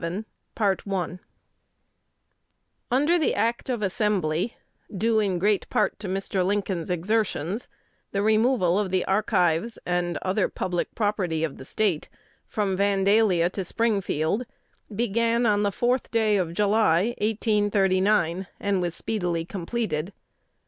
[0.57, 1.19] CHAPTER XI
[2.89, 4.55] UNDER the Act of Assembly,
[4.97, 6.43] due in great part to Mr.
[6.43, 7.67] Lincoln's exertions,
[8.11, 12.09] the removal of the archives and other public property of the State
[12.47, 14.47] from Vandalia to Springfield
[14.89, 20.13] began on the fourth day of July, 1839, and was speedily completed.